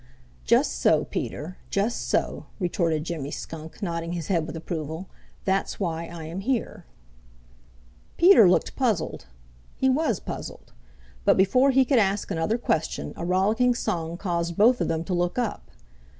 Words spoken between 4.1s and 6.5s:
his head with approval. "That's why I am